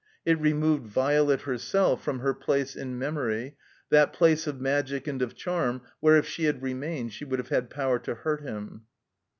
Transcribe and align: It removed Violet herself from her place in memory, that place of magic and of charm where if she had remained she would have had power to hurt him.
It 0.25 0.39
removed 0.39 0.87
Violet 0.87 1.41
herself 1.41 2.03
from 2.03 2.21
her 2.21 2.33
place 2.33 2.75
in 2.75 2.97
memory, 2.97 3.55
that 3.91 4.13
place 4.13 4.47
of 4.47 4.59
magic 4.59 5.05
and 5.05 5.21
of 5.21 5.35
charm 5.35 5.83
where 5.99 6.17
if 6.17 6.25
she 6.27 6.45
had 6.45 6.63
remained 6.63 7.13
she 7.13 7.23
would 7.23 7.37
have 7.37 7.49
had 7.49 7.69
power 7.69 7.99
to 7.99 8.15
hurt 8.15 8.41
him. 8.41 8.85